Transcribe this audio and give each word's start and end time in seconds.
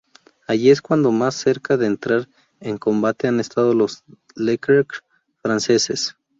Allí 0.47 0.71
es 0.71 0.81
cuando 0.81 1.11
más 1.11 1.35
cerca 1.35 1.77
de 1.77 1.85
entrar 1.85 2.27
en 2.59 2.79
combate 2.79 3.27
han 3.27 3.39
estado 3.39 3.75
los 3.75 4.03
Leclerc 4.35 5.03
franceses. 5.43 6.15